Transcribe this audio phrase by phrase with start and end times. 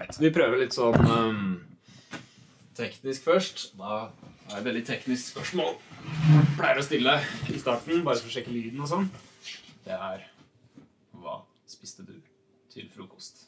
[0.00, 0.16] Alright.
[0.16, 1.40] Vi prøver litt sånn um,
[2.78, 3.66] teknisk først.
[3.76, 5.74] Da er det et veldig teknisk spørsmål.
[6.56, 7.18] Pleier å stille
[7.52, 9.10] i starten, bare for å sjekke lyden og sånn.
[9.84, 10.24] Det er
[11.20, 12.14] Hva spiste du
[12.72, 13.44] til frokost?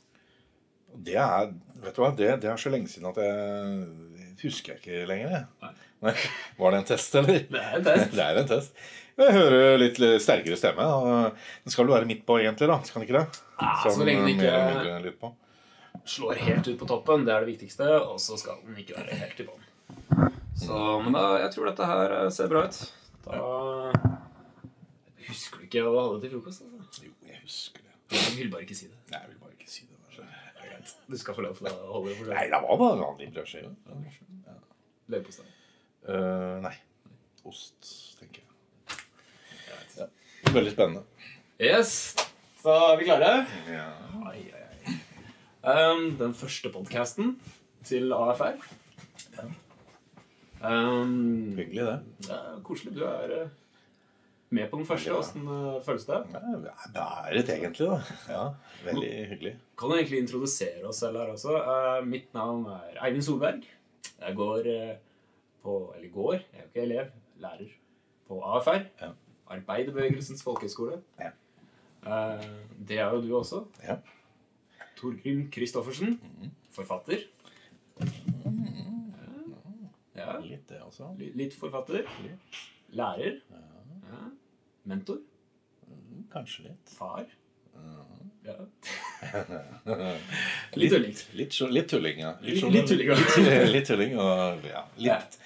[0.92, 4.82] Det er vet du hva, det, det er så lenge siden at jeg husker jeg
[4.82, 5.32] ikke lenger.
[5.32, 5.46] jeg.
[5.62, 5.72] Nei.
[6.04, 6.14] Nei.
[6.58, 7.46] Var det en test, eller?
[7.48, 8.12] Det er en test.
[8.18, 8.82] Det er en test.
[9.22, 10.84] Jeg hører litt sterkere stemme.
[11.64, 12.68] Den skal vel være midt på, egentlig.
[12.68, 13.40] da, Skal den ikke det?
[13.62, 15.32] Ja, så lenge den ikke.
[16.04, 17.88] Slår helt ut på toppen, det er det viktigste.
[18.06, 19.68] Og så skal den ikke være helt i bånn.
[20.58, 22.82] Så, men da, jeg tror dette her eh, ser bra ut.
[23.24, 23.38] Da
[25.22, 26.64] Husker du ikke hva du hadde til frokost?
[26.66, 27.06] altså?
[27.06, 27.94] Jo, jeg husker det.
[28.12, 28.98] Du vil bare ikke si det.
[29.12, 29.98] Nei, jeg vil bare ikke si det.
[30.16, 30.94] Det er greit.
[31.08, 32.34] Du skal få lov til å holde det for deg.
[32.36, 33.70] Nei, det var bare vanlig brødskive.
[34.50, 34.56] Ja.
[35.14, 35.46] Leverpostei.
[36.08, 36.74] Uh, nei.
[37.48, 38.98] Ost, tenker jeg.
[39.68, 40.10] jeg Ja.
[40.52, 41.06] Veldig spennende.
[41.62, 41.94] Yes,
[42.62, 43.32] så er vi klare?
[43.70, 43.86] Ja.
[44.26, 44.61] Ai, ai.
[45.62, 47.36] Um, den første podcasten
[47.86, 48.56] til AFR.
[50.62, 51.98] Um, Hyggelig, det.
[52.26, 52.94] det er koselig.
[52.96, 53.52] Du er eh,
[54.50, 55.12] med på den første.
[55.14, 56.16] Åssen uh, føles det?
[56.34, 56.40] Ja,
[56.96, 58.16] det er et egentlig, da.
[58.26, 58.42] Ja,
[58.88, 59.52] Veldig hyggelig.
[59.78, 61.54] Kan du egentlig introdusere oss selv her også?
[61.60, 63.62] Eh, mitt navn er Eivind Solberg.
[64.18, 64.96] Jeg går eh,
[65.62, 67.12] på Eller går, jeg er jo ikke elev.
[67.38, 67.70] Lærer
[68.26, 68.82] på AFR.
[68.98, 69.12] Ja.
[69.54, 70.98] Arbeiderbevegelsens folkehøgskole.
[71.22, 71.30] Ja.
[72.02, 72.50] Eh,
[72.88, 73.62] det er jo du også.
[73.86, 74.00] Ja.
[75.02, 76.16] Torgrim Christoffersen.
[76.72, 77.24] Forfatter.
[80.14, 80.38] Ja.
[80.44, 81.08] Litt, det også.
[81.18, 82.04] li- Litt forfatter.
[82.92, 83.38] Lærer.
[83.50, 84.24] Ja.
[84.84, 85.18] Mentor.
[86.32, 86.92] Kanskje litt.
[86.96, 87.24] Far.
[88.44, 88.56] Ja.
[90.76, 91.14] Litt tulling.
[91.38, 92.32] Litt, litt tulling, ja.
[92.42, 93.16] Litt- sånn- litt tulling, ja.
[93.70, 95.38] litt, tulling og ja, litt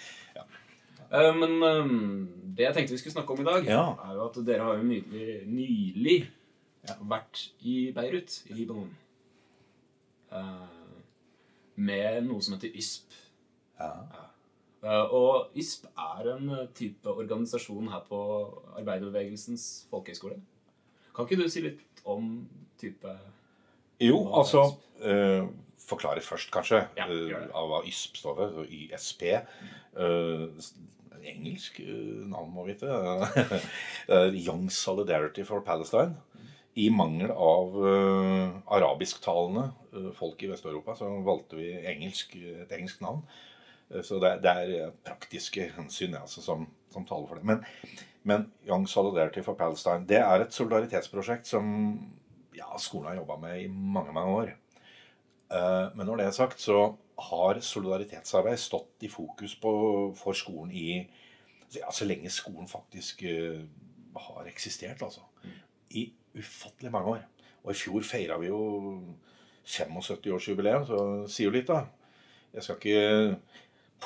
[1.06, 3.82] Eh, Men um, det jeg tenkte vi skulle snakke om i dag, Ja.
[4.08, 6.16] er jo at dere har jo nylig, nylig
[7.06, 8.90] vært i Beirut, i Libanon.
[10.32, 10.66] Eh,
[11.76, 13.12] med noe som heter YSP.
[13.78, 13.90] Ja.
[14.82, 15.02] ja.
[15.12, 18.20] og YSP er en eh, type organisasjon her på
[18.80, 20.38] Arbeiderbevegelsens folkehøgskole.
[21.16, 22.32] Kan ikke du si litt om
[22.80, 23.12] type
[24.00, 24.66] Jo, altså
[25.00, 25.46] eh,
[25.86, 28.64] Forklare først, kanskje, Ja, eh, av hva YSP står for.
[28.66, 29.22] YSP.
[29.36, 30.74] eh, s-
[31.26, 32.86] engelsk uh, navn, må vite.
[34.08, 36.14] Eh, Young Solidarity for Palestine.
[36.76, 43.00] I mangel av uh, arabisktalende uh, folk i Vest-Europa, så valgte vi engelsk, et engelsk
[43.00, 43.22] navn.
[43.88, 47.46] Uh, Så det, det er praktiske hensyn altså, som, som taler for det.
[47.48, 47.62] Men,
[48.26, 51.68] men Young Solidarity for Palestine det er et solidaritetsprosjekt som
[52.56, 54.52] ja, skolen har jobba med i mange mange år.
[55.94, 56.96] Men når det er sagt, så
[57.30, 59.70] har solidaritetsarbeid stått i fokus på,
[60.18, 61.06] for skolen i
[61.76, 63.22] ja, så lenge skolen faktisk
[64.16, 65.04] har eksistert.
[65.06, 65.22] altså.
[65.94, 66.08] I
[66.38, 67.24] ufattelig mange år.
[67.64, 68.60] Og i fjor feira vi jo
[69.66, 71.86] 75-årsjubileum, så sier jo litt, da.
[72.54, 73.38] Jeg skal ikke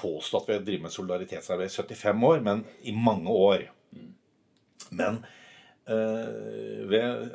[0.01, 3.67] påstå at vi har drevet med solidaritetsarbeid i 75 år, men i mange år.
[4.97, 5.21] Men
[5.87, 7.31] øh, ved,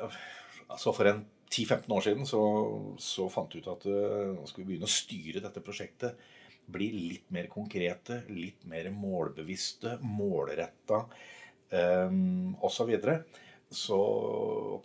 [0.69, 2.41] altså for en 10-15 år siden så,
[3.00, 6.17] så fant vi ut at øh, nå skal vi begynne å styre dette prosjektet.
[6.66, 12.16] Bli litt mer konkrete, litt mer målbevisste, målretta øh,
[12.59, 12.79] osv.
[12.79, 13.19] Så, videre.
[13.73, 13.99] Så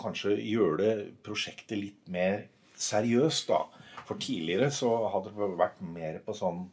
[0.00, 0.94] kanskje gjøre det
[1.26, 2.46] prosjektet litt mer
[2.80, 3.64] seriøst, da.
[4.08, 6.64] For tidligere så hadde det vært mer på sånn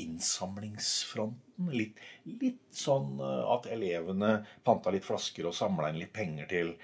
[0.00, 1.70] innsamlingsfronten.
[1.76, 6.74] Litt, litt sånn eh, at elevene panta litt flasker og samla inn litt penger til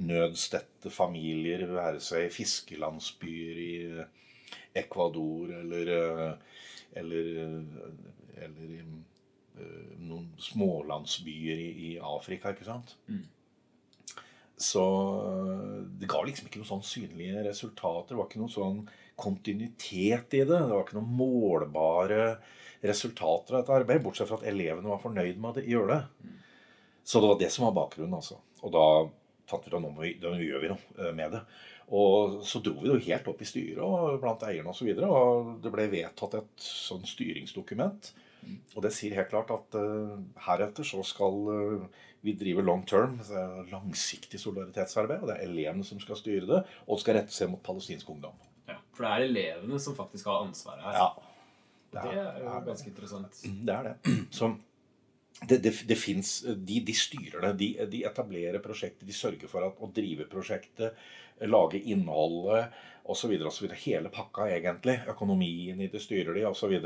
[0.00, 3.74] nødstedte familier, være seg fiskelandsbyer i
[4.80, 6.54] Ecuador eller eh,
[6.92, 12.96] eller, eh, eller eh, noen smålandsbyer i, Afrika, ikke sant?
[14.60, 14.82] Så
[15.28, 18.12] eh, det ga liksom ikke noen sånn synlige resultater.
[18.12, 18.82] Det var ikke noen sånn
[19.22, 20.58] kontinuitet i det.
[20.58, 22.22] Det var ikke noen målbare
[22.82, 26.32] resultater av dette arbeidet, bortsett fra at elevene var fornøyd med å gjøre det.
[27.06, 28.38] Så det var det som var bakgrunnen, altså.
[28.62, 28.86] Og da
[29.50, 31.42] fant vi ut at nå må vi, da gjør vi noe eh, med det.
[31.92, 34.72] Og så dro vi det jo helt opp i styret og blant eierne osv.
[34.72, 38.12] Og, så videre, og det ble vedtatt et sånn styringsdokument.
[38.74, 40.16] Og det sier helt klart at uh,
[40.46, 45.22] heretter så skal uh, vi drive long term, er det langsiktig solidaritetsarbeid.
[45.22, 48.10] Og det er elevene som skal styre det, og det skal rette seg mot palestinsk
[48.14, 48.36] ungdom.
[48.70, 50.98] Ja, For det er elevene som faktisk har ansvaret her.
[50.98, 51.28] Ja.
[51.92, 53.42] Det er jo ganske interessant.
[53.42, 54.12] Det er det.
[54.38, 54.54] Så
[55.48, 57.52] det, det, det finnes, de, de styrer det.
[57.60, 59.06] De, de etablerer prosjektet.
[59.08, 60.98] De sørger for at, å drive prosjektet,
[61.50, 62.74] lage innholdet
[63.10, 63.32] osv.
[63.82, 65.00] Hele pakka, egentlig.
[65.10, 66.76] Økonomien i det styrer de osv.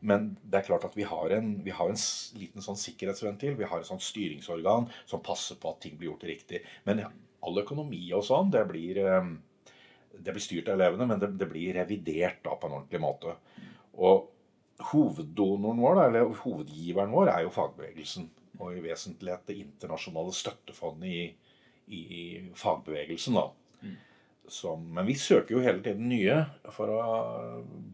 [0.00, 2.02] Men det er klart at vi har en, vi har en
[2.38, 3.54] liten sånn sikkerhetsventil.
[3.60, 6.64] Vi har et sånt styringsorgan som passer på at ting blir gjort riktig.
[6.88, 7.12] Men ja,
[7.46, 9.32] all økonomi og sånn, det blir eh,
[10.12, 13.36] det blir styrt av elevene, men det blir revidert da på en ordentlig måte.
[14.02, 14.31] Og
[14.90, 18.28] hoveddonoren vår, eller hovedgiveren vår, er jo fagbevegelsen.
[18.60, 21.22] Og i vesentlighet det internasjonale støttefondet i,
[21.96, 22.24] i,
[22.58, 23.38] fagbevegelsen.
[23.38, 23.46] da.
[23.82, 23.96] Mm.
[24.52, 26.40] Som, men vi søker jo hele tiden nye
[26.74, 27.02] for å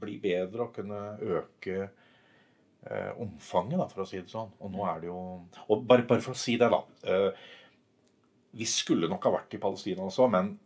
[0.00, 4.50] bli bedre og kunne øke eh, omfanget, da, for å si det sånn.
[4.64, 5.20] Og nå er det jo
[5.68, 6.82] Og bare, bare for å si det, da.
[7.04, 7.30] Eh,
[8.58, 10.56] vi skulle nok ha vært i Palestina også, men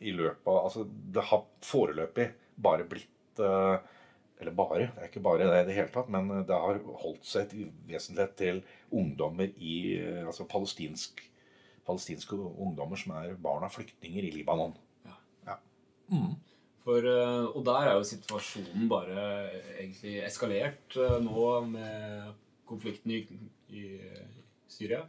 [0.00, 2.28] i løpet av Altså, det har foreløpig
[2.60, 3.96] bare blitt eh,
[4.40, 7.26] Eller bare, det er ikke bare det i det hele tatt, men det har holdt
[7.28, 8.62] seg i vesentlighet til
[8.96, 11.20] ungdommer i eh, Altså palestinsk,
[11.86, 14.72] palestinske ungdommer som er barn av flyktninger i Libanon.
[15.06, 15.18] Ja.
[15.50, 15.58] Ja.
[16.12, 16.34] Mm.
[16.86, 19.24] For, eh, og der er jo situasjonen bare
[19.76, 22.30] egentlig eskalert eh, nå med
[22.70, 23.24] konflikten i,
[23.76, 23.86] i
[24.70, 25.04] Syria.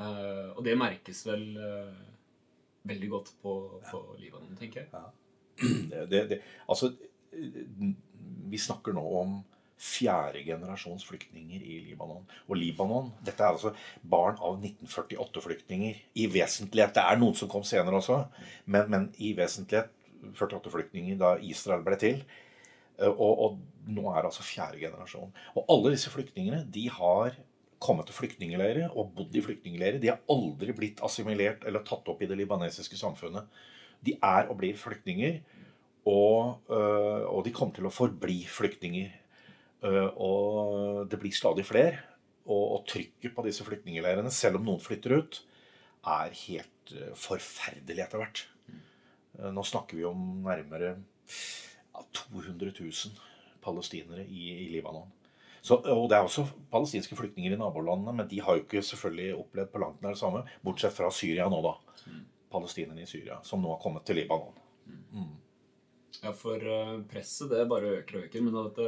[0.00, 2.02] Eh, og det merkes vel eh,
[2.88, 3.56] veldig godt på,
[3.90, 5.10] på Libanon, tenker jeg.
[5.92, 6.36] Det, det, det,
[6.66, 6.88] altså,
[8.52, 9.40] vi snakker nå om
[9.82, 12.22] fjerde generasjons flyktninger i Libanon.
[12.46, 13.72] Og Libanon Dette er altså
[14.06, 15.98] barn av 1948-flyktninger.
[16.22, 16.94] I vesentlighet.
[16.94, 18.20] Det er noen som kom senere også,
[18.70, 19.90] men, men i vesentlighet
[20.38, 22.22] 48-flyktninger da Israel ble til.
[23.00, 25.32] Eh, Og, og nå er det altså fjerde generasjon.
[25.56, 27.34] Og alle disse flyktningene de har
[27.82, 29.98] kommet til flyktningleirer og bodd i flyktningleirer.
[29.98, 33.50] De har aldri blitt assimilert eller tatt opp i det libanesiske samfunnet.
[34.06, 35.40] De er og blir flyktninger,
[36.08, 39.12] og, øh, og de kommer til å forbli flyktninger.
[39.86, 42.00] Øh, og det blir stadig flere.
[42.46, 45.42] Og, og trykket på disse flyktningleirene, selv om noen flytter ut,
[46.10, 48.44] er helt øh, forferdelig etter hvert.
[49.38, 53.28] Eh, Nå snakker vi om nærmere ja, 200 000
[53.62, 55.10] palestinere i, i Libanon.
[55.62, 59.36] Så, og Det er også palestinske flyktninger i nabolandene, men de har jo ikke selvfølgelig
[59.38, 61.76] opplevd på langt nær det samme, bortsett fra Syria nå, da.
[62.50, 64.58] Palestinerne i Syria, som nå har kommet til Libanon.
[66.20, 68.44] Ja, for eh, presset det bare øker og øker.
[68.44, 68.82] Men at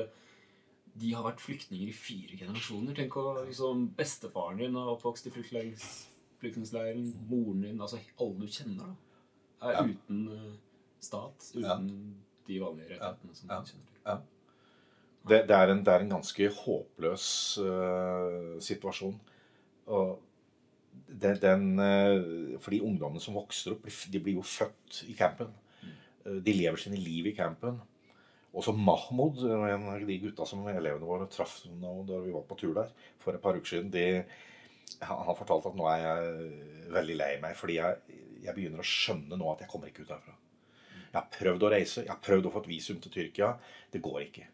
[0.94, 2.94] de har vært flyktninger i fire generasjoner.
[2.94, 7.08] Tenk å liksom Bestefaren din har oppvokst i flyktningleiren.
[7.30, 9.68] Moren din Altså alle du kjenner, da.
[9.68, 9.82] Er Ja.
[9.88, 10.52] uten eh,
[11.00, 11.50] stat.
[11.54, 11.78] Uten Ja.
[12.46, 13.60] de vanlige rettighetene som Ja.
[13.60, 14.22] du kjenner til.
[15.26, 19.14] Det, det, er, en, det er en ganske håpløs uh, situasjon.
[19.86, 20.20] Og
[21.08, 25.48] den, den, uh, for de ungdommene som vokser opp, de blir jo født i campen.
[26.26, 27.80] Eh, De lever sine liv i campen.
[28.54, 32.74] Også Mahmoud, en av de gutta som elevene våre traff da vi var på tur
[32.76, 34.22] der for et par uker siden, de,
[35.02, 38.86] han han fortalte at nå er jeg veldig lei meg, fordi jeg, jeg begynner å
[38.86, 40.36] skjønne nå at jeg kommer ikke ut herfra.
[41.14, 43.52] Jeg har prøvd å reise, jeg har prøvd å få et visum til Tyrkia.
[43.90, 44.46] Det går ikke.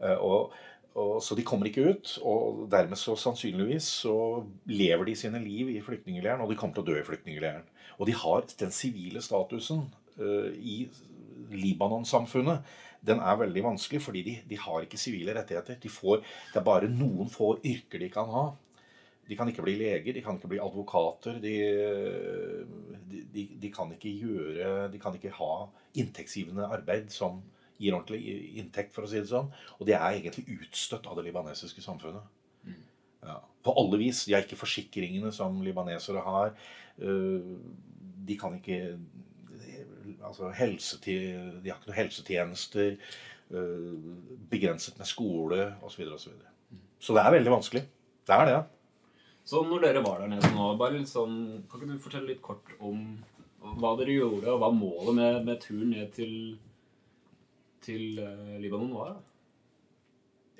[0.00, 0.52] Eh, Og,
[0.94, 4.16] og, så de kommer ikke ut, og dermed så sannsynligvis så
[4.70, 7.66] lever de sine liv i flyktningleiren, og de kommer til å dø i flyktningleiren.
[7.98, 9.86] Og de har den sivile statusen
[10.18, 10.88] uh, i
[11.52, 12.74] Libanon-samfunnet.
[13.04, 15.76] Den er veldig vanskelig, fordi de, de har ikke sivile rettigheter.
[15.82, 18.44] De får, det er bare noen få yrker de kan ha.
[19.24, 21.40] De kan ikke bli leger, de kan ikke bli advokater.
[21.40, 21.54] De,
[23.32, 25.52] de, de, kan ikke gjøre De kan ikke ha
[25.96, 27.40] inntektsgivende arbeid som
[27.80, 29.48] gir ordentlig inntekt, for å si det sånn.
[29.78, 32.24] Og de er egentlig utstøtt av det libanesiske samfunnet.
[33.24, 33.40] Ja.
[33.64, 34.24] På alle vis.
[34.28, 36.54] De har ikke forsikringene som libanesere har.
[37.00, 37.54] Eh,
[38.24, 38.96] De kan ikke
[40.24, 40.50] altså
[41.04, 41.16] De
[41.70, 42.96] har ikke noen helsetjenester.
[43.50, 43.90] eh,
[44.50, 45.90] Begrenset med skole osv.
[45.94, 46.30] Så, videre, og så,
[47.00, 47.84] så det er veldig vanskelig.
[48.24, 48.62] Det er det.
[49.44, 52.42] Så når dere var der nede nå, bare litt sånn, kan ikke du fortelle litt
[52.44, 53.02] kort om
[53.80, 56.32] hva dere gjorde, og hva målet med, med turen ned til,
[57.84, 59.14] til uh, Libanon var?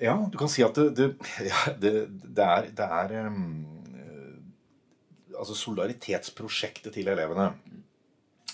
[0.01, 1.09] Ja, du kan si at det, det,
[1.49, 1.93] ja, det,
[2.35, 3.41] det er, det er eh,
[5.35, 7.49] Altså solidaritetsprosjektet til elevene,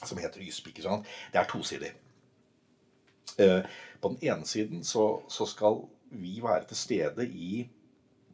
[0.04, 1.92] som heter YSP, ikke sant, det er tosidig.
[3.40, 3.62] Eh,
[4.02, 7.68] På den ene siden så, så skal vi være til stede i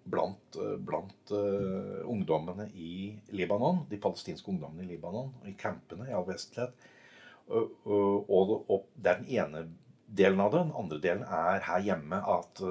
[0.07, 6.15] blant, eh, blant uh, ungdommene i Libanon, de palestinske ungdommene i Libanon, i campene i
[6.15, 6.88] all vestlighet.
[7.47, 9.65] Og, og, og, det er den ene
[10.07, 10.63] delen av det.
[10.63, 12.63] Den andre delen er her hjemme at,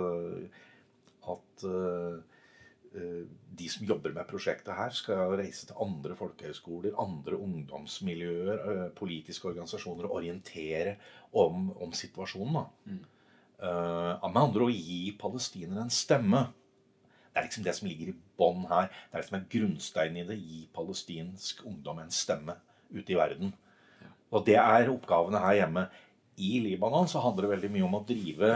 [1.33, 1.67] at
[2.97, 9.49] de som jobber med prosjektet her, skal reise til andre folkehøyskoler, andre ungdomsmiljøer, øh, politiske
[9.49, 10.97] organisasjoner og orientere
[11.33, 12.61] om, om situasjonen.
[12.61, 12.97] Da.
[13.57, 16.43] Uh, med andre ord gi palestinere en stemme.
[17.31, 18.91] Det er liksom det som ligger i bånn her.
[18.91, 20.37] Det er det som er grunnsteinen i det.
[20.41, 22.59] Gi palestinsk ungdom en stemme
[22.93, 23.55] ute i verden.
[24.33, 25.87] Og det er oppgavene her hjemme.
[26.37, 28.50] I Libanon så handler det veldig mye om å drive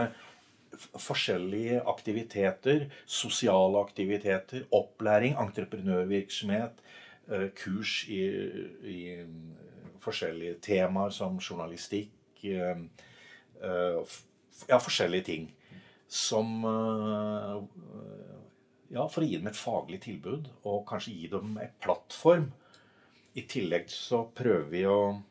[0.79, 2.87] forskjellige aktiviteter.
[3.05, 6.81] Sosiale aktiviteter, opplæring, entreprenørvirksomhet,
[7.31, 8.21] eh, kurs i,
[8.83, 9.55] i mm,
[10.01, 12.11] forskjellige temaer som journalistikk,
[12.43, 12.85] eh,
[13.63, 14.19] eh,
[14.69, 15.55] Ja, forskjellige ting.
[16.07, 17.63] Som eh,
[18.91, 22.49] Ja, for å gi dem et faglig tilbud, og kanskje gi dem en plattform.
[23.39, 25.21] I tillegg så prøver vi å,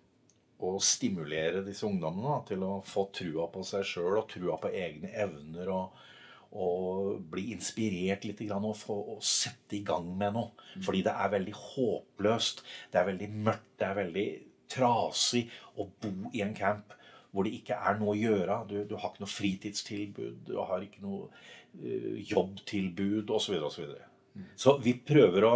[0.66, 4.72] å stimulere disse ungdommene da, til å få trua på seg sjøl og trua på
[4.72, 5.74] egne evner.
[5.74, 6.06] og
[6.50, 10.50] og bli inspirert litt og få og sette i gang med noe.
[10.82, 12.64] Fordi det er veldig håpløst.
[12.90, 13.68] Det er veldig mørkt.
[13.78, 14.24] Det er veldig
[14.70, 15.44] trasig
[15.78, 16.96] å bo i en camp
[17.30, 18.58] hvor det ikke er noe å gjøre.
[18.66, 23.44] Du, du har ikke noe fritidstilbud, du har ikke noe uh, jobbtilbud osv.
[23.44, 24.48] Så, videre, og så, videre.
[24.58, 25.54] så vi prøver å,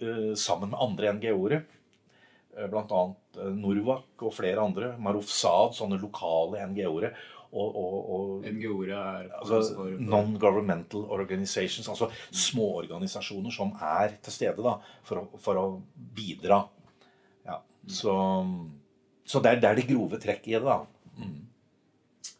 [0.00, 1.60] uh, sammen med andre NGO-ere,
[2.70, 3.04] bl.a.
[3.54, 7.10] Norwak og flere andre, Maruf Saad, sånne lokale NGO-ere,
[7.54, 14.64] og, og, og NGO-er er altså, Non-governmental organizations, altså små organisasjoner som er til stede
[14.64, 15.66] da, for, å, for å
[16.16, 16.64] bidra.
[17.46, 18.16] Ja, så,
[19.22, 20.80] så det, er, det er det grove trekk i det, da.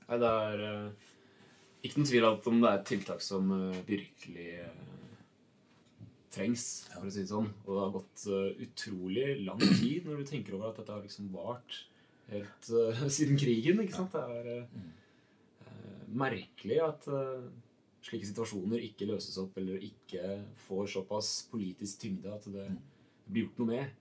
[0.04, 1.12] Nei, det er eh,
[1.86, 4.82] ikke noen tvil om det er et tiltak som eh, virkelig eh,
[6.34, 7.50] trengs, for å si det sånn.
[7.64, 11.04] Og det har gått eh, utrolig lang tid når du tenker over at dette har
[11.04, 11.84] liksom vart
[12.32, 13.82] helt uh, siden krigen.
[13.82, 14.14] ikke sant?
[14.14, 17.44] Det er uh, merkelig at uh,
[18.04, 22.68] slike situasjoner ikke løses opp eller ikke får såpass politisk tyngde at det
[23.26, 24.00] blir gjort noe med.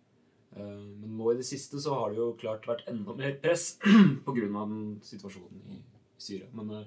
[0.53, 3.71] Men nå i det siste så har det jo klart vært enda mer press
[4.25, 4.43] pga.
[4.43, 5.79] den situasjonen i
[6.21, 6.45] Syria.
[6.53, 6.83] Men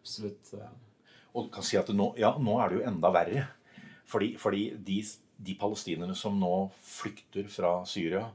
[0.00, 0.50] absolutt
[1.36, 3.44] Og kan si at nå, ja, nå er det jo enda verre.
[4.06, 5.00] Fordi, fordi de,
[5.48, 6.52] de palestinerne som nå
[6.86, 8.26] flykter fra Syria,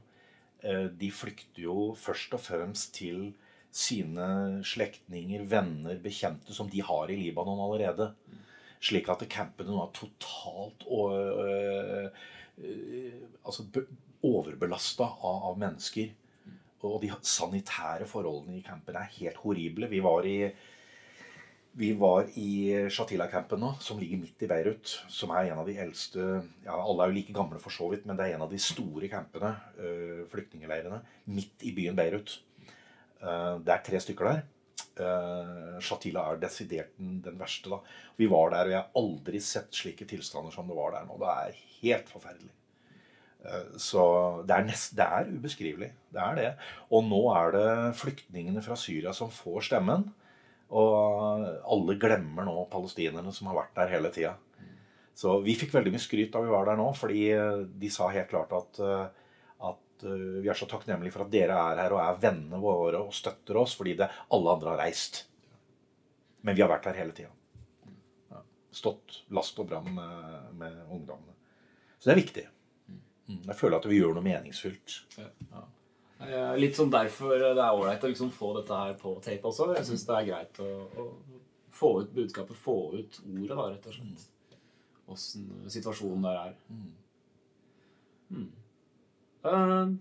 [0.60, 3.30] eh, de flykter jo først og fremst til
[3.72, 8.10] sine slektninger, venner, bekjente som de har i Libanon allerede.
[8.82, 12.10] Slik at campene nå er totalt øh,
[12.58, 13.12] øh,
[13.46, 13.64] altså
[14.22, 16.12] overbelasta av, av mennesker.
[16.82, 19.88] Og de sanitære forholdene i campene er helt horrible.
[19.88, 20.36] Vi var i
[21.72, 24.90] vi var i Shatila-campen nå, som ligger midt i Beirut.
[25.08, 26.20] Som er en av de eldste
[26.66, 28.60] ja, Alle er jo like gamle for så vidt, men det er en av de
[28.60, 31.00] store campene, øh, flyktningleirene,
[31.32, 32.36] midt i byen Beirut.
[33.22, 34.42] Eh, det er tre stykker der.
[34.92, 37.70] Uh, Shatila er desidert den, verste.
[37.72, 37.78] da.
[38.18, 41.16] Vi var der, og jeg har aldri sett slike tilstander som det var der nå.
[41.22, 42.52] Det er helt forferdelig.
[43.80, 44.02] Så
[44.46, 45.88] det er, nest, det er ubeskrivelig.
[46.12, 46.50] Det er det.
[46.94, 50.04] Og nå er det flyktningene fra Syria som får stemmen.
[50.72, 54.36] Og alle glemmer nå palestinerne som har vært der hele tida.
[55.14, 57.26] Så vi fikk veldig mye skryt da vi var der nå, fordi
[57.82, 59.34] de sa helt klart at, eh,
[59.68, 63.02] at eh, vi er så takknemlige for at dere er her og er vennene våre
[63.04, 65.26] og støtter oss, fordi det, alle andre har reist.
[66.42, 67.30] Men vi har vært her hele tida.
[68.72, 71.36] Stått last og brann med, med ungdommene.
[71.98, 72.46] Så det er viktig.
[73.28, 73.42] Mm.
[73.50, 74.96] Jeg føler at vi gjør noe meningsfylt.
[75.20, 75.66] Eh,
[76.60, 79.72] Litt sånn derfor det er ålreit å liksom få dette her på tape også.
[79.76, 81.08] Jeg syns det er greit å, å
[81.72, 84.28] få ut budskapet, få ut ordet, da, rett og slett.
[85.12, 86.56] Åssen situasjonen der er.
[88.32, 88.48] Mm.
[89.42, 89.94] Uh,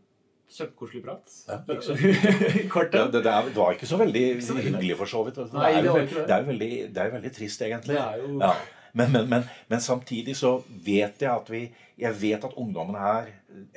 [0.52, 1.34] Kjempekoselig prat.
[1.48, 1.58] Ja,
[2.74, 3.08] Kort, ja.
[3.08, 5.40] det, det, er, det var ikke så veldig hyggelig, for så vidt.
[5.48, 7.96] Det er jo, det er veldig, det er veldig trist, egentlig.
[7.96, 8.54] Det er jo Ja.
[8.94, 11.62] Men, men, men, men samtidig så vet jeg at vi
[12.02, 13.28] Jeg vet at ungdommene her,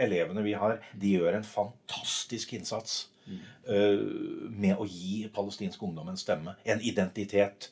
[0.01, 4.01] elevene vi har, de gjør en fantastisk innsats eh,
[4.49, 6.55] med å gi palestinsk ungdom en stemme.
[6.65, 7.69] En identitet.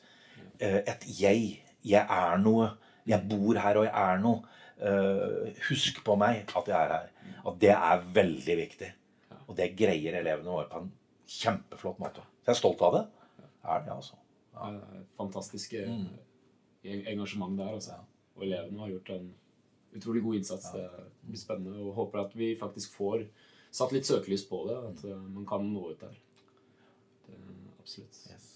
[0.61, 1.63] uh, et jeg.
[1.83, 2.69] Jeg er noe.
[3.09, 4.43] Jeg bor her, og jeg er noe.
[4.77, 7.09] Uh, husk på meg at jeg er her.
[7.47, 8.91] At det er veldig viktig.
[9.47, 10.91] Og det greier elevene våre på en
[11.33, 12.21] kjempeflott måte.
[12.43, 13.03] Så jeg er stolt av det.
[13.63, 14.19] Er det, altså.
[14.53, 14.69] Ja.
[15.17, 16.05] fantastiske Mm.
[16.83, 17.73] En- engasjement der.
[17.77, 17.97] Altså.
[18.35, 19.33] Og elevene har gjort en
[19.95, 20.71] utrolig god innsats.
[20.73, 20.87] Det
[21.27, 21.79] blir spennende.
[21.83, 23.27] Og håper at vi faktisk får
[23.73, 24.77] satt litt søkelys på det.
[24.91, 26.15] At eh, man kan nå ut der.
[27.27, 27.37] Det,
[27.79, 28.19] absolutt.
[28.31, 28.49] Yes.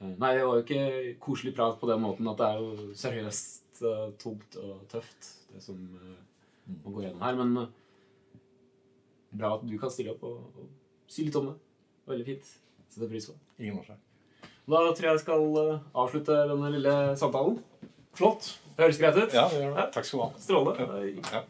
[0.00, 2.92] Eh, Nei, det var jo ikke koselig prat på den måten at det er jo
[2.94, 6.18] seriøst eh, tungt og tøft, det som eh,
[6.84, 7.40] man går gjennom her.
[7.40, 7.56] Men
[9.38, 10.68] bra at du kan stille opp og, og
[11.10, 11.56] si litt om det.
[12.08, 12.52] Veldig fint.
[12.88, 13.64] Setter pris på det.
[13.64, 14.04] Ingen årsak.
[14.68, 17.58] Da tror jeg jeg skal eh, avslutte denne lille samtalen.
[18.18, 18.50] Flott.
[18.76, 19.32] Det høres greit ut.
[19.34, 19.86] Ja, det gjør det.
[19.94, 20.30] Takk skal du ha.
[20.44, 20.84] Strålende.
[21.32, 21.40] Ja.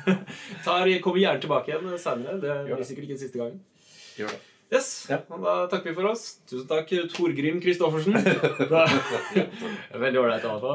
[0.64, 2.38] Tar, kommer gjerne tilbake igjen seinere.
[2.40, 3.58] Det blir sikkert ikke siste gangen.
[4.16, 4.40] Gjør det.
[4.72, 5.18] Yes, Ja.
[5.28, 6.22] Da takker vi for oss.
[6.48, 8.14] Tusen takk, Torgrim Kristoffersen.
[8.72, 8.86] Da-
[10.06, 10.70] Veldig ålreit å ha på.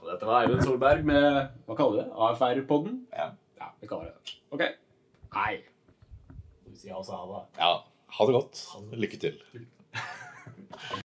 [0.00, 1.26] Og dette var Eivind Solberg med
[1.68, 2.08] hva kaller vi det?
[2.30, 2.94] AFR-podden?
[3.12, 3.26] Ja.
[3.60, 4.38] ja, vi kaller det det.
[4.56, 4.64] Ok.
[5.36, 5.52] Hei.
[6.64, 7.42] Du sier altså ha det.
[7.60, 7.74] Ja.
[8.16, 8.64] Ha det godt.
[9.04, 9.36] Lykke til.